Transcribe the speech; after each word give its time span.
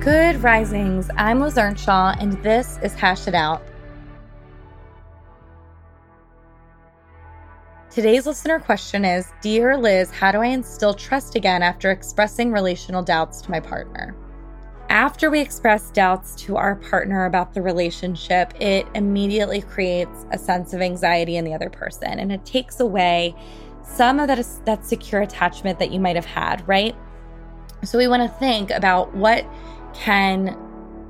Good 0.00 0.42
risings. 0.42 1.10
I'm 1.18 1.40
Liz 1.40 1.58
Earnshaw, 1.58 2.14
and 2.18 2.32
this 2.42 2.78
is 2.82 2.94
Hash 2.94 3.28
It 3.28 3.34
Out. 3.34 3.62
Today's 7.90 8.24
listener 8.24 8.60
question 8.60 9.04
is 9.04 9.30
Dear 9.42 9.76
Liz, 9.76 10.10
how 10.10 10.32
do 10.32 10.38
I 10.38 10.46
instill 10.46 10.94
trust 10.94 11.34
again 11.36 11.62
after 11.62 11.90
expressing 11.90 12.50
relational 12.50 13.02
doubts 13.02 13.42
to 13.42 13.50
my 13.50 13.60
partner? 13.60 14.16
After 14.88 15.30
we 15.30 15.38
express 15.38 15.90
doubts 15.90 16.34
to 16.36 16.56
our 16.56 16.76
partner 16.76 17.26
about 17.26 17.52
the 17.52 17.60
relationship, 17.60 18.54
it 18.58 18.86
immediately 18.94 19.60
creates 19.60 20.24
a 20.32 20.38
sense 20.38 20.72
of 20.72 20.80
anxiety 20.80 21.36
in 21.36 21.44
the 21.44 21.52
other 21.52 21.68
person 21.68 22.18
and 22.18 22.32
it 22.32 22.46
takes 22.46 22.80
away 22.80 23.34
some 23.82 24.18
of 24.18 24.28
that, 24.28 24.42
that 24.64 24.86
secure 24.86 25.20
attachment 25.20 25.78
that 25.78 25.90
you 25.90 26.00
might 26.00 26.16
have 26.16 26.24
had, 26.24 26.66
right? 26.66 26.96
So 27.84 27.98
we 27.98 28.08
want 28.08 28.22
to 28.22 28.38
think 28.38 28.70
about 28.70 29.14
what 29.14 29.46
can 29.94 30.56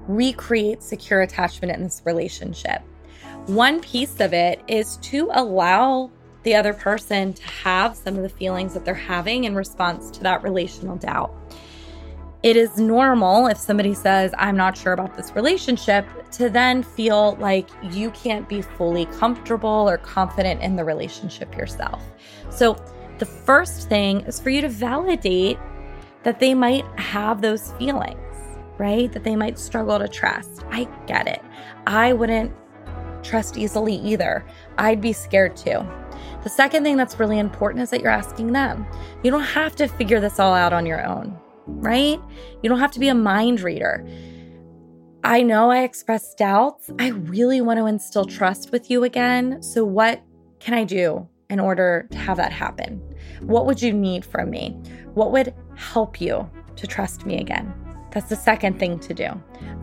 recreate 0.07 0.83
secure 0.83 1.23
attachment 1.23 1.75
in 1.75 1.83
this 1.83 2.03
relationship. 2.05 2.83
One 3.47 3.81
piece 3.81 4.21
of 4.21 4.33
it 4.33 4.61
is 4.69 4.97
to 4.99 5.31
allow 5.33 6.11
the 6.43 6.55
other 6.55 6.73
person 6.73 7.33
to 7.35 7.43
have 7.43 7.97
some 7.97 8.17
of 8.17 8.23
the 8.23 8.29
feelings 8.29 8.75
that 8.75 8.85
they're 8.85 8.95
having 8.95 9.45
in 9.45 9.55
response 9.55 10.11
to 10.13 10.23
that 10.23 10.43
relational 10.43 10.97
doubt. 10.97 11.35
It 12.43 12.57
is 12.57 12.79
normal 12.79 13.49
if 13.49 13.59
somebody 13.59 13.93
says, 13.93 14.33
I'm 14.39 14.57
not 14.57 14.77
sure 14.77 14.95
about 14.95 15.15
this 15.15 15.35
relationship, 15.35 16.07
to 16.33 16.49
then 16.49 16.83
feel 16.83 17.37
like 17.37 17.69
you 17.93 18.11
can't 18.13 18.49
be 18.49 18.63
fully 18.63 19.05
comfortable 19.07 19.69
or 19.69 19.99
confident 19.99 20.63
in 20.63 20.77
the 20.77 20.85
relationship 20.85 21.55
yourself. 21.55 22.03
So, 22.49 22.83
the 23.19 23.27
first 23.27 23.91
thing 23.91 24.21
is 24.23 24.41
for 24.41 24.49
you 24.49 24.63
to 24.63 24.71
validate 24.71 25.59
that 26.23 26.41
they 26.41 26.55
might 26.55 26.87
have 26.99 27.43
those 27.43 27.73
feelings 27.73 28.30
right? 28.81 29.13
That 29.13 29.25
they 29.25 29.37
might 29.37 29.59
struggle 29.59 29.99
to 29.99 30.09
trust. 30.09 30.65
I 30.71 30.89
get 31.07 31.29
it. 31.29 31.43
I 31.87 32.15
wouldn't 32.15 32.51
trust 33.23 33.59
easily 33.59 33.97
either. 33.97 34.45
I'd 34.79 35.03
be 35.03 35.13
scared 35.13 35.55
too. 35.55 35.87
The 36.43 36.49
second 36.49 36.83
thing 36.83 36.97
that's 36.97 37.21
really 37.21 37.39
important 37.39 37.83
is 37.83 37.91
that 37.91 38.01
you're 38.01 38.11
asking 38.11 38.53
them. 38.53 38.87
You 39.23 39.31
don't 39.31 39.43
have 39.43 39.77
to 39.77 39.87
figure 39.87 40.19
this 40.19 40.39
all 40.39 40.55
out 40.55 40.73
on 40.73 40.87
your 40.87 41.07
own, 41.07 41.39
right? 41.67 42.19
You 42.63 42.71
don't 42.71 42.79
have 42.79 42.93
to 42.93 43.01
be 43.01 43.09
a 43.09 43.15
mind 43.15 43.61
reader. 43.61 44.07
I 45.23 45.43
know 45.43 45.71
I 45.71 45.83
expressed 45.83 46.39
doubts. 46.39 46.91
I 46.99 47.09
really 47.09 47.61
want 47.61 47.79
to 47.79 47.85
instill 47.85 48.25
trust 48.25 48.73
with 48.73 48.91
you 48.91 49.05
again. 49.05 49.63
So, 49.63 49.85
what 49.85 50.23
can 50.61 50.73
I 50.73 50.85
do 50.85 51.29
in 51.51 51.61
order 51.61 52.09
to 52.11 52.17
have 52.17 52.39
that 52.39 52.53
happen? 52.53 53.03
What 53.43 53.67
would 53.67 53.83
you 53.83 53.93
need 53.93 54.25
from 54.25 54.49
me? 54.49 54.71
What 55.13 55.33
would 55.33 55.55
help 55.77 56.23
you 56.23 56.49
to 56.77 56.87
trust 56.87 57.27
me 57.27 57.39
again? 57.39 57.90
That's 58.13 58.29
the 58.29 58.37
second 58.37 58.79
thing 58.79 58.99
to 59.01 59.15
do. 59.15 59.29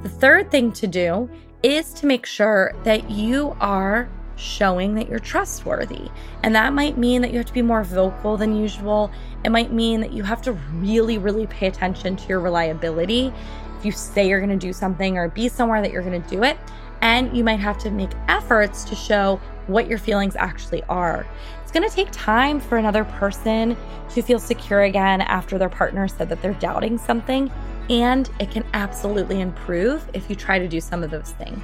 The 0.03 0.09
third 0.09 0.51
thing 0.51 0.71
to 0.73 0.87
do 0.87 1.29
is 1.63 1.93
to 1.93 2.05
make 2.05 2.25
sure 2.25 2.73
that 2.83 3.09
you 3.09 3.55
are 3.59 4.09
showing 4.35 4.93
that 4.95 5.09
you're 5.09 5.19
trustworthy. 5.19 6.09
And 6.43 6.53
that 6.55 6.73
might 6.73 6.97
mean 6.97 7.21
that 7.23 7.31
you 7.31 7.37
have 7.37 7.47
to 7.47 7.53
be 7.53 7.61
more 7.61 7.83
vocal 7.83 8.37
than 8.37 8.55
usual. 8.55 9.11
It 9.43 9.49
might 9.49 9.73
mean 9.73 9.99
that 10.01 10.13
you 10.13 10.23
have 10.23 10.41
to 10.43 10.53
really, 10.53 11.17
really 11.17 11.47
pay 11.47 11.67
attention 11.67 12.15
to 12.15 12.27
your 12.27 12.39
reliability. 12.39 13.33
If 13.79 13.85
you 13.85 13.91
say 13.91 14.27
you're 14.27 14.39
going 14.39 14.57
to 14.57 14.67
do 14.67 14.73
something 14.73 15.17
or 15.17 15.29
be 15.29 15.49
somewhere 15.49 15.81
that 15.81 15.91
you're 15.91 16.03
going 16.03 16.21
to 16.21 16.29
do 16.29 16.43
it, 16.43 16.57
and 17.01 17.35
you 17.35 17.43
might 17.43 17.59
have 17.59 17.77
to 17.79 17.91
make 17.91 18.09
efforts 18.27 18.83
to 18.85 18.95
show 18.95 19.39
what 19.67 19.87
your 19.87 19.97
feelings 19.97 20.35
actually 20.35 20.83
are. 20.83 21.27
It's 21.61 21.71
going 21.71 21.87
to 21.87 21.95
take 21.95 22.07
time 22.11 22.59
for 22.59 22.77
another 22.77 23.03
person 23.03 23.75
to 24.09 24.21
feel 24.21 24.39
secure 24.39 24.83
again 24.83 25.21
after 25.21 25.57
their 25.57 25.69
partner 25.69 26.07
said 26.07 26.29
that 26.29 26.41
they're 26.41 26.53
doubting 26.53 26.97
something, 26.97 27.51
and 27.89 28.29
it 28.39 28.51
can 28.51 28.65
absolutely 28.73 29.41
improve 29.41 30.09
if 30.13 30.29
you 30.29 30.35
try 30.35 30.59
to 30.59 30.67
do 30.67 30.81
some 30.81 31.03
of 31.03 31.11
those 31.11 31.31
things. 31.31 31.61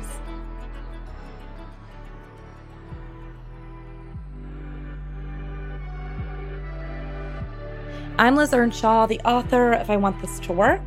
I'm 8.17 8.35
Liz 8.35 8.53
Earnshaw, 8.53 9.07
the 9.07 9.19
author 9.21 9.73
of 9.73 9.89
I 9.89 9.97
Want 9.97 10.21
This 10.21 10.39
to 10.41 10.53
Work, 10.53 10.81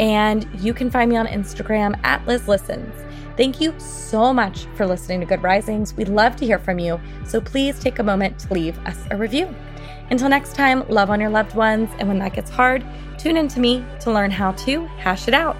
and 0.00 0.48
you 0.58 0.72
can 0.72 0.90
find 0.90 1.10
me 1.10 1.16
on 1.16 1.26
Instagram 1.26 2.02
at 2.02 2.26
Liz 2.26 2.48
Listens. 2.48 2.94
Thank 3.36 3.62
you 3.62 3.74
so 3.78 4.32
much 4.34 4.66
for 4.76 4.86
listening 4.86 5.20
to 5.20 5.26
Good 5.26 5.42
Risings. 5.42 5.94
We'd 5.94 6.08
love 6.08 6.36
to 6.36 6.44
hear 6.44 6.58
from 6.58 6.78
you, 6.78 7.00
so 7.24 7.40
please 7.40 7.78
take 7.80 7.98
a 7.98 8.02
moment 8.02 8.38
to 8.40 8.52
leave 8.52 8.78
us 8.80 8.98
a 9.10 9.16
review. 9.16 9.54
Until 10.10 10.28
next 10.28 10.54
time, 10.54 10.86
love 10.88 11.08
on 11.08 11.18
your 11.18 11.30
loved 11.30 11.54
ones, 11.54 11.88
and 11.98 12.08
when 12.08 12.18
that 12.18 12.34
gets 12.34 12.50
hard, 12.50 12.84
tune 13.16 13.38
in 13.38 13.48
to 13.48 13.60
me 13.60 13.84
to 14.00 14.12
learn 14.12 14.30
how 14.30 14.52
to 14.52 14.84
hash 14.98 15.28
it 15.28 15.34
out. 15.34 15.56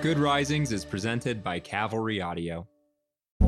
Good 0.00 0.18
Risings 0.18 0.72
is 0.72 0.84
presented 0.84 1.44
by 1.44 1.60
Cavalry 1.60 2.20
Audio. 2.20 2.66